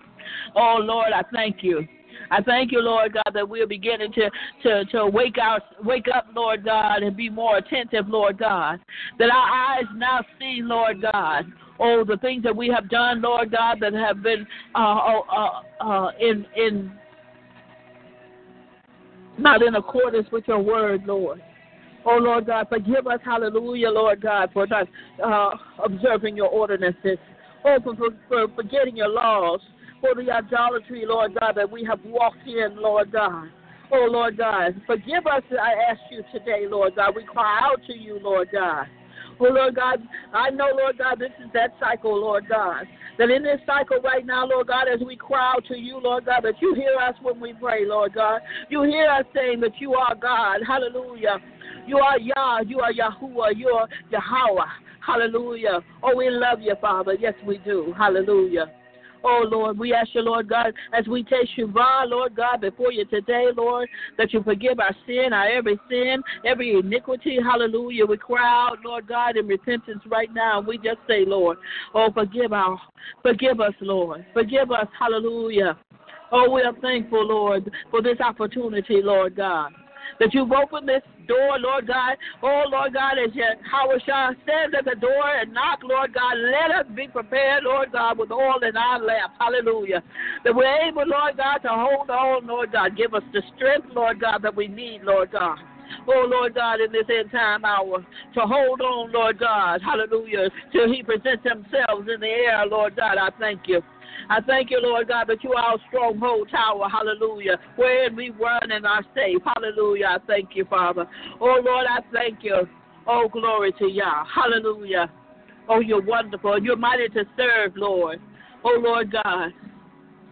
[0.55, 1.87] Oh, Lord, I thank you.
[2.31, 4.29] I thank you, Lord God, that we're beginning to,
[4.63, 8.79] to, to wake our wake up, Lord God, and be more attentive, Lord God.
[9.19, 11.45] That our eyes now see, Lord God,
[11.79, 15.83] oh, the things that we have done, Lord God, that have been uh, uh, uh,
[15.83, 16.91] uh in in
[19.37, 21.41] not in accordance with your word, Lord.
[22.05, 24.87] Oh, Lord God, forgive us, hallelujah, Lord God, for not
[25.23, 27.17] uh, observing your ordinances.
[27.65, 29.59] Oh, for, for, for forgetting your laws
[30.01, 33.49] for the idolatry, Lord God, that we have walked in, Lord God.
[33.91, 37.15] Oh, Lord God, forgive us, I ask you today, Lord God.
[37.15, 38.87] We cry out to you, Lord God.
[39.39, 40.01] Oh, Lord God,
[40.33, 42.85] I know, Lord God, this is that cycle, Lord God.
[43.17, 46.25] That in this cycle right now, Lord God, as we cry out to you, Lord
[46.25, 48.41] God, that you hear us when we pray, Lord God.
[48.69, 50.59] You hear us saying that you are God.
[50.65, 51.37] Hallelujah.
[51.87, 52.61] You are Yah.
[52.61, 53.55] You are Yahuwah.
[53.55, 54.65] You are Yahweh.
[55.05, 55.79] Hallelujah.
[56.03, 57.13] Oh, we love you, Father.
[57.13, 57.93] Yes, we do.
[57.97, 58.71] Hallelujah.
[59.27, 63.05] Oh, Lord, we ask you, Lord God, as we take Shuvah, Lord God, before you
[63.05, 67.39] today, Lord, that you forgive our sin, our every sin, every iniquity.
[67.43, 68.05] Hallelujah.
[68.05, 70.61] We cry out, Lord God, in repentance right now.
[70.61, 71.57] We just say, Lord,
[71.95, 72.79] oh, forgive our,
[73.23, 74.23] forgive us, Lord.
[74.31, 74.87] Forgive us.
[74.99, 75.75] Hallelujah.
[76.31, 79.73] Oh, we are thankful, Lord, for this opportunity, Lord God
[80.19, 82.17] that you've opened this door, Lord God.
[82.41, 86.85] Oh, Lord God, as Yahushua stands at the door and knock, Lord God, let us
[86.95, 89.33] be prepared, Lord God, with oil in our lamp.
[89.39, 90.03] Hallelujah.
[90.43, 92.97] That we're able, Lord God, to hold on, Lord God.
[92.97, 95.57] Give us the strength, Lord God, that we need, Lord God.
[96.07, 97.99] Oh, Lord God, in this end time hour,
[98.33, 103.17] to hold on, Lord God, hallelujah, till He presents Himself in the air, Lord God.
[103.17, 103.81] I thank you.
[104.29, 106.87] I thank you, Lord God, that you are our stronghold tower.
[106.89, 107.57] Hallelujah.
[107.75, 109.41] Wherein we run and are safe.
[109.45, 110.07] Hallelujah.
[110.07, 111.05] I thank you, Father.
[111.39, 112.67] Oh, Lord, I thank you.
[113.07, 114.23] Oh, glory to Yah.
[114.33, 115.11] Hallelujah.
[115.69, 116.61] Oh, you're wonderful.
[116.61, 118.19] You're mighty to serve, Lord.
[118.63, 119.51] Oh, Lord God.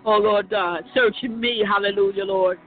[0.05, 0.83] Oh, Lord God.
[0.93, 1.63] Search me.
[1.67, 2.59] Hallelujah, Lord.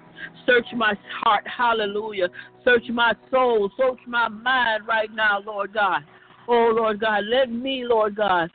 [0.46, 1.44] Search my heart.
[1.46, 2.29] Hallelujah.
[2.64, 3.70] Search my soul.
[3.76, 6.02] Search my mind right now, Lord God.
[6.48, 7.24] Oh, Lord God.
[7.24, 8.50] Let me, Lord God,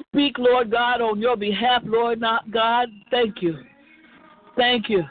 [0.00, 2.88] speak, Lord God, on your behalf, Lord God.
[3.10, 3.58] Thank you.
[4.56, 5.04] Thank you.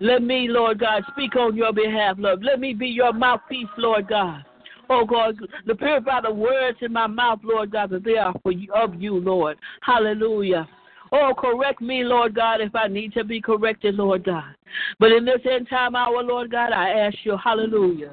[0.00, 2.42] Let me, Lord God, speak on your behalf, Lord.
[2.42, 4.44] Let me be your mouthpiece, Lord God.
[4.88, 8.50] Oh God, to purify the words in my mouth, Lord God, that they are for
[8.50, 9.56] you, of you, Lord.
[9.82, 10.66] Hallelujah.
[11.12, 14.54] Oh, correct me, Lord God, if I need to be corrected, Lord God.
[14.98, 18.12] But in this end time hour, Lord God, I ask you, hallelujah.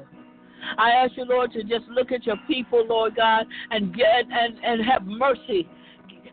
[0.76, 4.58] I ask you, Lord, to just look at your people, Lord God, and get and,
[4.62, 5.68] and have mercy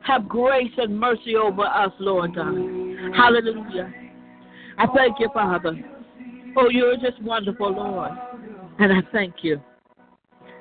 [0.06, 2.56] have grace and mercy over us, Lord God.
[3.16, 3.94] Hallelujah.
[4.78, 5.74] I thank you, Father.
[6.58, 8.12] Oh, you're just wonderful, Lord.
[8.80, 9.62] And I thank you.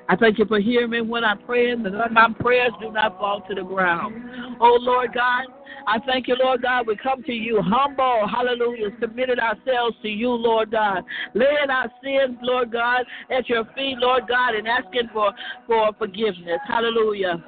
[0.07, 3.17] I thank you for hearing me when I pray, and that my prayers do not
[3.17, 4.57] fall to the ground.
[4.59, 5.45] Oh, Lord God,
[5.87, 6.85] I thank you, Lord God.
[6.87, 11.03] We come to you humble, hallelujah, submitted ourselves to you, Lord God,
[11.33, 15.33] laying our sins, Lord God, at your feet, Lord God, and asking for,
[15.65, 16.59] for forgiveness.
[16.67, 17.43] Hallelujah.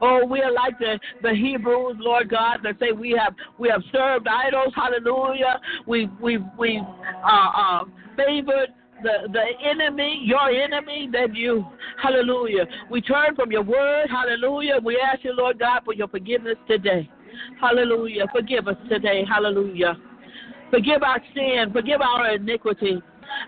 [0.00, 3.82] Oh, we are like the, the Hebrews, Lord God, that say we have we have
[3.92, 4.72] served idols.
[4.74, 5.60] Hallelujah.
[5.86, 6.80] We we we
[7.24, 7.84] uh, uh,
[8.16, 8.70] favored
[9.02, 11.64] the, the enemy, your enemy, that you,
[12.02, 12.64] hallelujah.
[12.90, 14.78] We turn from your word, hallelujah.
[14.82, 17.08] We ask you, Lord God, for your forgiveness today.
[17.60, 18.26] Hallelujah.
[18.32, 19.96] Forgive us today, hallelujah.
[20.70, 23.02] Forgive our sin, forgive our iniquity.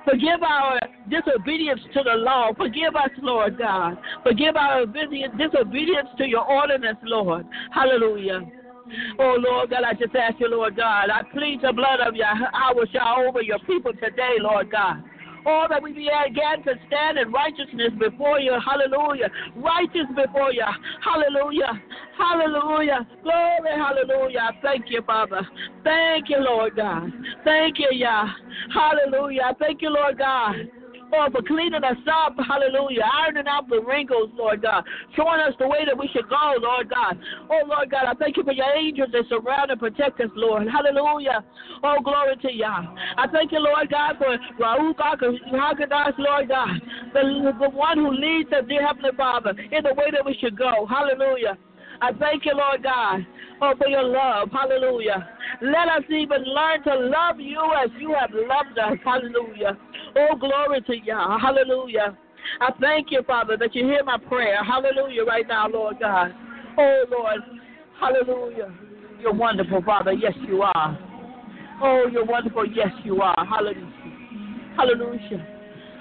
[0.05, 0.79] Forgive our
[1.11, 2.53] disobedience to the law.
[2.57, 3.99] Forgive us, Lord God.
[4.23, 7.47] Forgive our disobedience to your ordinance, Lord.
[7.73, 8.41] Hallelujah.
[9.19, 12.27] Oh, Lord God, I just ask you, Lord God, I plead the blood of your
[12.27, 15.03] I will shall over your people today, Lord God.
[15.49, 18.59] Oh, that we be again to stand in righteousness before you.
[18.65, 19.31] Hallelujah.
[19.55, 20.65] Righteous before you.
[21.01, 21.81] Hallelujah.
[22.19, 23.07] Hallelujah.
[23.23, 23.71] Glory.
[23.77, 24.51] Hallelujah.
[24.61, 25.47] Thank you, Father.
[25.85, 27.13] Thank you, Lord God.
[27.45, 28.27] Thank you, Yah.
[28.75, 29.55] Hallelujah.
[29.61, 30.57] Thank you, Lord God.
[31.13, 35.69] Lord, for cleaning us up, hallelujah, ironing out the wrinkles, Lord God, showing us the
[35.69, 37.19] way that we should go, Lord God.
[37.51, 40.67] Oh, Lord God, I thank you for your angels that surround and protect us, Lord.
[40.69, 41.45] Hallelujah.
[41.83, 42.95] Oh, glory to Yah.
[43.17, 45.21] I thank you, Lord God, for Ruach
[45.53, 46.69] Hakodesh, Lord God,
[47.15, 50.57] the, the one who leads us, dear Heavenly Father, in the way that we should
[50.59, 50.87] go.
[50.89, 51.59] Hallelujah.
[52.01, 53.21] I thank you, Lord God,
[53.63, 54.51] oh, for your love.
[54.53, 55.29] Hallelujah.
[55.63, 58.99] Let us even learn to love you as you have loved us.
[59.05, 59.77] Hallelujah.
[60.17, 61.17] Oh, glory to you.
[61.41, 62.17] Hallelujah.
[62.61, 64.63] I thank you, Father, that you hear my prayer.
[64.63, 66.33] Hallelujah, right now, Lord God.
[66.79, 67.41] Oh, Lord.
[67.99, 68.73] Hallelujah.
[69.21, 70.13] You're wonderful, Father.
[70.13, 70.99] Yes, you are.
[71.83, 72.67] Oh, you're wonderful.
[72.67, 73.47] Yes, you are.
[73.47, 73.93] Hallelujah.
[74.77, 75.47] Hallelujah.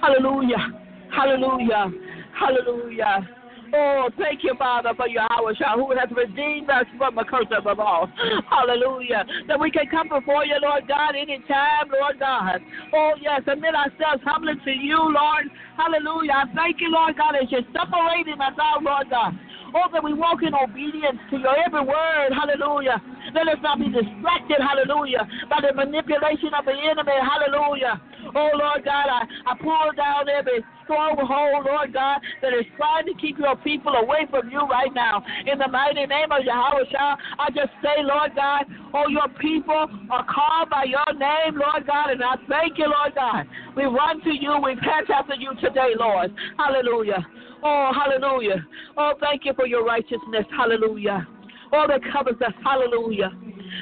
[0.00, 0.68] Hallelujah.
[1.10, 1.90] Hallelujah.
[2.38, 3.28] Hallelujah.
[3.74, 7.74] Oh, thank you, Father, for Yahushua, who has redeemed us from the curse of the
[7.74, 8.06] law.
[8.50, 9.24] Hallelujah.
[9.48, 12.60] That we can come before you, Lord God, anytime, Lord God.
[12.92, 15.50] Oh, yes, admit ourselves humbly to you, Lord.
[15.76, 16.32] Hallelujah.
[16.32, 19.34] I thank you, Lord God, as you're separating us out, Lord God.
[19.74, 22.30] Oh, that we walk in obedience to your every word.
[22.32, 23.02] Hallelujah.
[23.34, 27.16] Let us not be distracted, hallelujah, by the manipulation of the enemy.
[27.18, 28.00] Hallelujah.
[28.34, 33.14] Oh, Lord God, I, I pull down every stronghold, Lord God, that is trying to
[33.14, 35.22] keep your people away from you right now.
[35.46, 38.64] In the mighty name of Yahweh I just say, Lord God,
[38.94, 43.14] oh, your people are called by your name, Lord God, and I thank you, Lord
[43.14, 43.46] God.
[43.76, 46.32] We run to you, we pass after you today, Lord.
[46.56, 47.26] Hallelujah.
[47.62, 48.64] Oh, hallelujah.
[48.96, 50.46] Oh, thank you for your righteousness.
[50.56, 51.26] Hallelujah.
[51.72, 52.52] Oh, that covers us.
[52.64, 53.30] Hallelujah.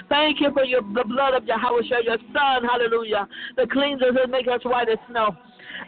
[0.08, 4.48] Thank you for your the blood of Yahweh, your son, hallelujah, that cleanses and makes
[4.48, 5.36] us white as snow.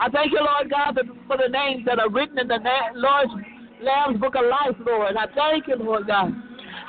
[0.00, 2.58] I thank you, Lord God, for the names that are written in the
[2.94, 3.32] Lord's
[3.80, 5.16] Lamb's Book of Life, Lord.
[5.16, 6.32] I thank you, Lord God.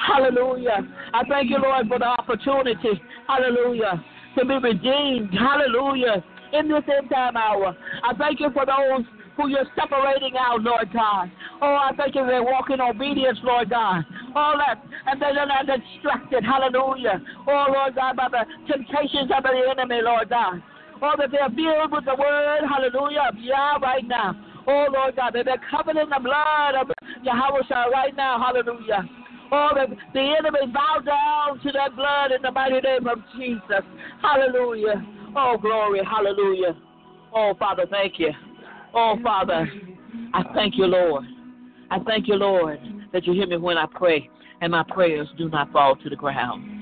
[0.05, 0.79] Hallelujah.
[1.13, 4.03] I thank you, Lord, for the opportunity, hallelujah,
[4.37, 7.75] to be redeemed, hallelujah, in this end time hour.
[8.03, 9.05] I thank you for those
[9.35, 11.31] who you're separating out, Lord God.
[11.61, 14.03] Oh, I thank you they walk in obedience, Lord God.
[14.37, 14.77] Oh, that,
[15.07, 17.19] and they're not distracted, hallelujah.
[17.47, 20.61] Oh, Lord God, by the temptations of the enemy, Lord God.
[21.01, 24.37] Oh, that they're filled with the word, hallelujah, Yah right now.
[24.67, 26.91] Oh, Lord God, that they're covered in the blood of
[27.23, 29.09] Yahweh right now, hallelujah.
[29.51, 33.81] Oh, the, the enemy bow down to that blood in the mighty name of Jesus.
[34.21, 35.03] Hallelujah.
[35.35, 36.01] Oh, glory.
[36.03, 36.75] Hallelujah.
[37.33, 38.29] Oh, Father, thank you.
[38.93, 39.65] Oh, Father,
[40.33, 41.25] I thank you, Lord.
[41.89, 42.79] I thank you, Lord,
[43.17, 44.29] that you hear me when I pray
[44.61, 46.76] and my prayers do not fall to the ground.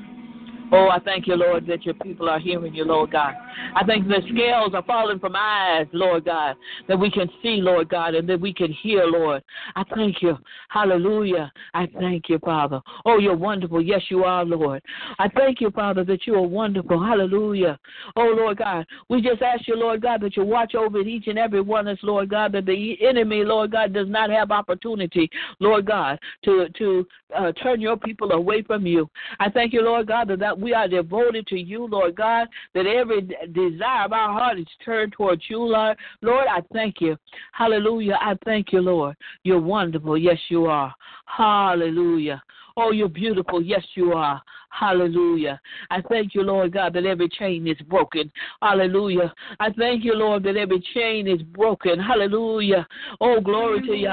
[0.72, 3.34] Oh, I thank you, Lord, that your people are hearing you, Lord God.
[3.76, 6.56] I think the scales are falling from eyes, Lord God,
[6.88, 9.44] that we can see, Lord God, and that we can hear, Lord.
[9.76, 10.38] I thank you.
[10.70, 11.52] Hallelujah.
[11.74, 12.82] I thank you, Father.
[13.06, 13.82] Oh, you're wonderful.
[13.82, 14.82] Yes, you are, Lord.
[15.20, 17.04] I thank you, Father, that you are wonderful.
[17.04, 17.78] Hallelujah.
[18.16, 21.38] Oh, Lord God, we just ask you, Lord God, that you watch over each and
[21.38, 25.30] every one of us, Lord God, that the enemy, Lord God, does not have opportunity,
[25.60, 27.08] Lord God, to to
[27.38, 29.10] uh, turn your people away from you.
[29.40, 32.86] I thank you, Lord God, that, that we are devoted to you, Lord God, that
[32.86, 33.22] every
[33.54, 35.98] desire of our heart is turned towards you, Lord.
[36.22, 37.18] Lord, I thank you.
[37.52, 38.18] Hallelujah.
[38.22, 39.16] I thank you, Lord.
[39.44, 40.18] You're wonderful.
[40.18, 40.94] Yes, you are.
[41.26, 42.42] Hallelujah.
[42.78, 43.62] Oh, you're beautiful.
[43.62, 44.42] Yes, you are.
[44.70, 45.62] Hallelujah.
[45.90, 48.30] I thank you, Lord God, that every chain is broken.
[48.62, 49.34] Hallelujah.
[49.62, 51.98] I thank you, Lord, that every chain is broken.
[51.98, 52.86] Hallelujah.
[53.22, 54.10] Oh, glory to you.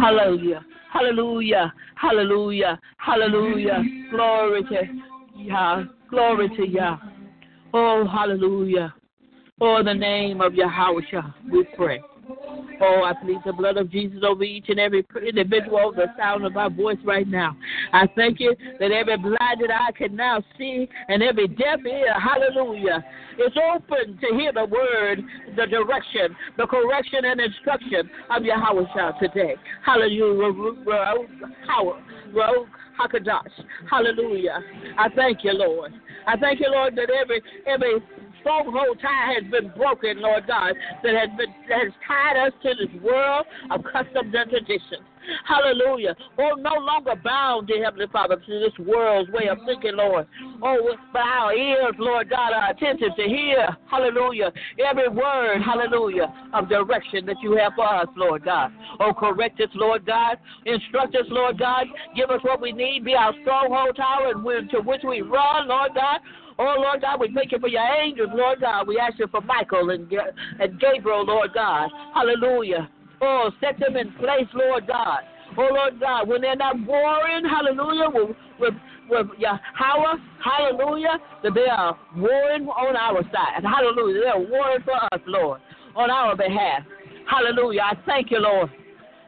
[0.00, 0.64] Hallelujah.
[0.92, 1.74] Hallelujah.
[1.96, 2.80] Hallelujah.
[2.96, 3.84] Hallelujah.
[4.10, 5.84] Glory to Yah.
[6.10, 6.98] Glory to Yah.
[7.72, 8.94] Oh, hallelujah.
[9.60, 11.00] Oh, the name of Yahweh,
[11.50, 12.00] we pray.
[12.80, 16.56] Oh, I plead the blood of Jesus over each and every individual, the sound of
[16.56, 17.56] our voice right now.
[17.92, 23.04] I thank you that every blinded eye can now see and every deaf ear, hallelujah,
[23.38, 25.22] is open to hear the word,
[25.56, 28.84] the direction, the correction and instruction of Yahweh
[29.20, 29.56] today.
[29.84, 30.52] Hallelujah.
[32.98, 33.64] Hakodesh.
[33.90, 34.60] Hallelujah.
[34.98, 35.92] I thank you, Lord.
[36.26, 38.02] I thank you, Lord, that every every
[38.40, 42.74] stronghold tie has been broken, Lord God, that has been that has tied us to
[42.74, 45.04] this world of customs and traditions.
[45.46, 46.16] Hallelujah.
[46.36, 50.26] We're no longer bound, dear Heavenly Father, to this world's way of thinking, Lord.
[50.62, 54.52] Oh, but our ears, Lord God, are attentive to hear, hallelujah,
[54.84, 58.72] every word, hallelujah, of direction that you have for us, Lord God.
[59.00, 60.38] Oh, correct us, Lord God.
[60.64, 61.86] Instruct us, Lord God.
[62.16, 63.04] Give us what we need.
[63.04, 66.20] Be our stronghold tower and to which we run, Lord God.
[66.60, 68.88] Oh, Lord God, we thank you for your angels, Lord God.
[68.88, 70.10] We ask you for Michael and,
[70.60, 71.88] and Gabriel, Lord God.
[72.14, 72.88] Hallelujah.
[73.20, 75.20] Oh, set them in place, Lord God.
[75.56, 78.74] Oh, Lord God, when they're not warring, hallelujah, with, with,
[79.08, 83.64] with Yahweh, hallelujah, that they are warring on our side.
[83.64, 84.20] Hallelujah.
[84.20, 85.60] They are warring for us, Lord,
[85.94, 86.82] on our behalf.
[87.30, 87.82] Hallelujah.
[87.82, 88.70] I thank you, Lord.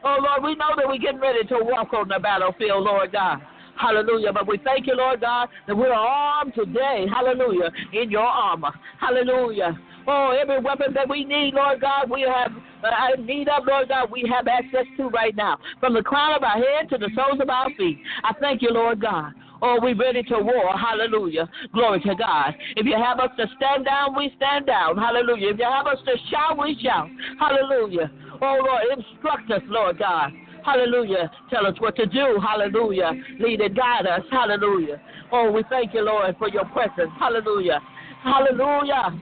[0.03, 3.39] Oh, Lord, we know that we're getting ready to walk on the battlefield, Lord God.
[3.81, 4.31] Hallelujah.
[4.31, 7.05] But we thank you, Lord God, that we're armed today.
[7.11, 7.71] Hallelujah.
[7.93, 8.71] In your armor.
[8.99, 9.77] Hallelujah.
[10.07, 12.51] Oh, every weapon that we need, Lord God, we have
[12.83, 15.57] uh, need of, Lord God, we have access to right now.
[15.79, 17.99] From the crown of our head to the soles of our feet.
[18.23, 19.33] I thank you, Lord God.
[19.63, 20.75] Oh, we're ready to war.
[20.75, 21.47] Hallelujah.
[21.71, 22.55] Glory to God.
[22.75, 24.97] If you have us to stand down, we stand down.
[24.97, 25.49] Hallelujah.
[25.49, 27.07] If you have us to shout, we shout.
[27.39, 28.11] Hallelujah.
[28.41, 30.31] Oh, Lord, instruct us, Lord God.
[30.63, 31.31] Hallelujah.
[31.49, 32.39] Tell us what to do.
[32.41, 33.11] Hallelujah.
[33.39, 34.21] Lead and guide us.
[34.31, 35.01] Hallelujah.
[35.31, 37.11] Oh, we thank you, Lord, for your presence.
[37.19, 37.79] Hallelujah.
[38.23, 39.19] Hallelujah.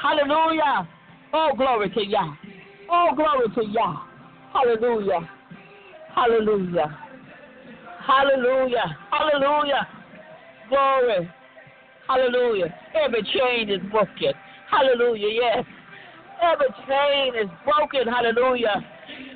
[0.00, 0.88] Hallelujah.
[1.32, 2.34] Oh, glory to Yah.
[2.90, 3.96] Oh, glory to Yah.
[4.52, 5.28] Hallelujah.
[6.14, 6.98] Hallelujah.
[8.06, 8.98] Hallelujah.
[9.10, 9.88] Hallelujah.
[10.68, 11.30] Glory.
[12.06, 12.74] Hallelujah.
[12.94, 14.32] Every chain is broken.
[14.70, 15.28] Hallelujah.
[15.28, 15.64] Yes.
[16.42, 18.12] Every chain is broken.
[18.12, 18.84] Hallelujah.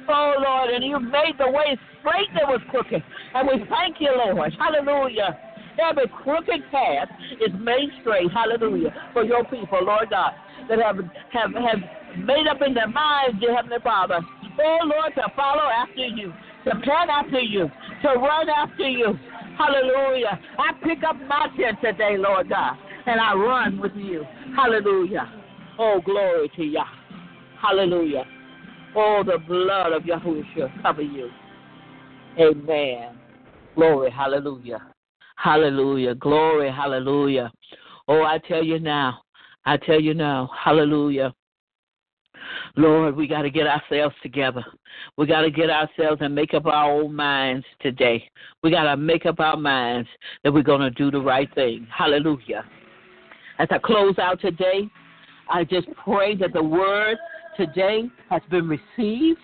[0.08, 3.02] Oh, Lord, and you made the way straight that was crooked.
[3.34, 4.52] And we thank you, Lord.
[4.58, 5.38] Hallelujah.
[5.78, 7.08] Every crooked path
[7.40, 8.32] is made straight.
[8.32, 8.92] Hallelujah.
[9.12, 10.32] For your people, Lord God,
[10.68, 10.96] that have
[11.30, 11.78] have have
[12.18, 14.20] made up in their minds, dear Heavenly Father.
[14.60, 16.32] Oh Lord, to follow after you,
[16.64, 17.70] to plan after you,
[18.02, 19.14] to run after you.
[19.56, 20.40] Hallelujah.
[20.58, 24.24] I pick up my tent today, Lord God, and I run with you.
[24.56, 25.30] Hallelujah.
[25.78, 26.84] Oh, glory to Yah.
[27.60, 28.24] Hallelujah.
[28.96, 31.30] Oh, the blood of Yahushua cover you.
[32.38, 33.18] Amen.
[33.74, 34.10] Glory.
[34.10, 34.82] Hallelujah.
[35.36, 36.14] Hallelujah.
[36.14, 36.70] Glory.
[36.70, 37.52] Hallelujah.
[38.08, 39.20] Oh, I tell you now.
[39.64, 40.50] I tell you now.
[40.64, 41.34] Hallelujah.
[42.76, 44.64] Lord, we got to get ourselves together.
[45.16, 48.28] We got to get ourselves and make up our own minds today.
[48.62, 50.08] We got to make up our minds
[50.44, 51.86] that we're going to do the right thing.
[51.96, 52.64] Hallelujah.
[53.58, 54.88] As I close out today,
[55.50, 57.16] I just pray that the word
[57.58, 59.40] today has been received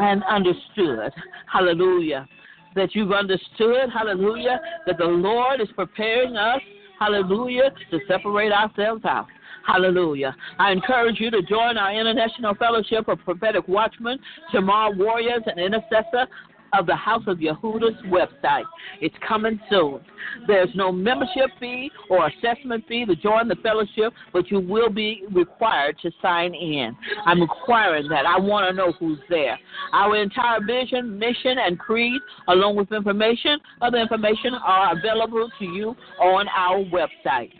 [0.00, 1.12] and understood.
[1.52, 2.26] Hallelujah.
[2.74, 6.60] That you've understood, hallelujah, that the Lord is preparing us,
[6.98, 9.26] hallelujah, to separate ourselves out.
[9.66, 10.34] Hallelujah.
[10.58, 14.18] I encourage you to join our International Fellowship of Prophetic Watchmen,
[14.52, 16.26] Shamar Warriors, and Intercessor
[16.72, 18.64] of the House of Yehuda's website.
[19.00, 20.00] It's coming soon.
[20.46, 25.22] There's no membership fee or assessment fee to join the fellowship, but you will be
[25.32, 26.96] required to sign in.
[27.24, 28.26] I'm requiring that.
[28.26, 29.58] I want to know who's there.
[29.92, 35.96] Our entire vision, mission, and creed, along with information, other information, are available to you
[36.20, 37.50] on our website.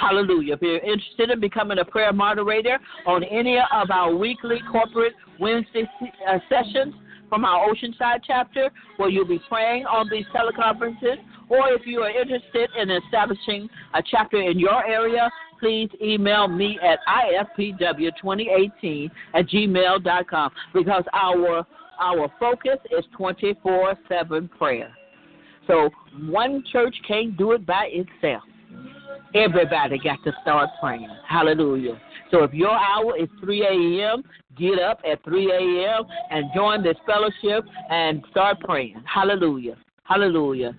[0.00, 0.54] Hallelujah.
[0.54, 5.88] If you're interested in becoming a prayer moderator on any of our weekly corporate Wednesday
[6.28, 6.94] uh, sessions,
[7.32, 8.68] from our Oceanside chapter,
[8.98, 11.16] where you'll be praying on these teleconferences.
[11.48, 16.78] Or if you are interested in establishing a chapter in your area, please email me
[16.82, 16.98] at
[17.56, 21.66] ifpw2018 at gmail.com because our
[21.98, 24.92] our focus is 24 7 prayer.
[25.66, 25.88] So
[26.26, 28.42] one church can't do it by itself.
[29.34, 31.08] Everybody got to start praying.
[31.26, 31.98] Hallelujah.
[32.30, 34.22] So if your hour is 3 a.m.,
[34.58, 36.04] get up at 3 a.m.
[36.30, 39.02] and join this fellowship and start praying.
[39.04, 39.76] Hallelujah.
[40.04, 40.76] Hallelujah.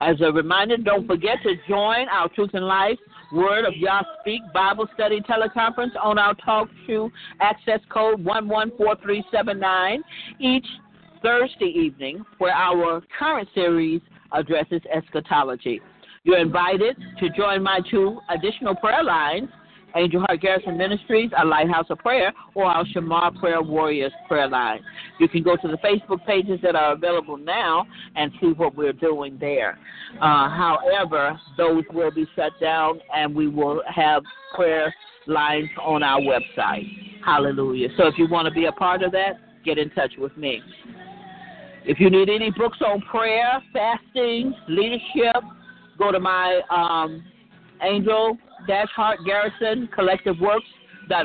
[0.00, 2.98] As a reminder, don't forget to join our Truth and Life
[3.32, 7.10] Word of Yah Speak Bible Study teleconference on our talk show
[7.40, 10.02] access code 114379
[10.38, 10.66] each
[11.22, 14.00] Thursday evening, where our current series
[14.32, 15.80] addresses eschatology.
[16.24, 19.48] You're invited to join my two additional prayer lines
[19.96, 24.80] Angel Heart Garrison Ministries, a Lighthouse of Prayer, or our Shamar Prayer Warriors prayer line.
[25.18, 28.92] You can go to the Facebook pages that are available now and see what we're
[28.92, 29.78] doing there.
[30.20, 34.22] Uh, however, those will be shut down and we will have
[34.54, 34.94] prayer
[35.26, 36.84] lines on our website.
[37.24, 37.88] Hallelujah.
[37.96, 40.60] So if you want to be a part of that, get in touch with me.
[41.84, 45.42] If you need any books on prayer, fasting, leadership,
[45.98, 47.24] go to my um,
[47.82, 48.36] Angel
[48.66, 48.88] Dash
[49.24, 50.66] Garrison Collective Works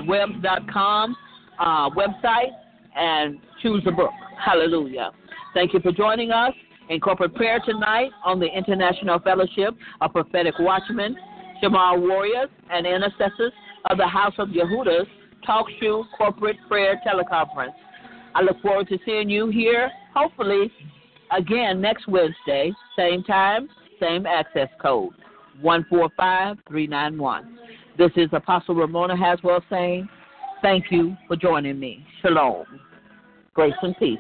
[0.08, 1.16] webs.com
[1.60, 2.52] uh, website
[2.96, 4.12] and choose a book.
[4.44, 5.12] Hallelujah.
[5.54, 6.54] Thank you for joining us
[6.90, 11.16] in corporate prayer tonight on the International Fellowship of Prophetic Watchmen,
[11.62, 13.54] Shamar Warriors, and Intercessors
[13.90, 15.08] of the House of Yehuda's
[15.46, 17.74] Talk Show Corporate Prayer Teleconference.
[18.34, 20.72] I look forward to seeing you here, hopefully,
[21.36, 23.70] again next Wednesday, same time,
[24.00, 25.14] same access code.
[25.62, 27.58] 145 391.
[27.98, 30.10] This is Apostle Ramona Haswell saying,
[30.62, 32.06] Thank you for joining me.
[32.22, 32.66] Shalom.
[33.54, 34.20] Grace and peace.